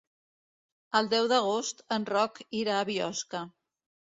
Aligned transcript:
El 0.99 1.09
deu 1.11 1.29
d'agost 1.33 1.85
en 1.99 2.09
Roc 2.13 2.41
irà 2.63 2.79
a 2.81 2.89
Biosca. 2.91 3.47